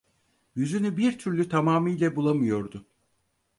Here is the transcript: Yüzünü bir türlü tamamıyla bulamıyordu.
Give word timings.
Yüzünü 0.55 0.97
bir 0.97 1.17
türlü 1.19 1.49
tamamıyla 1.49 2.15
bulamıyordu. 2.15 2.85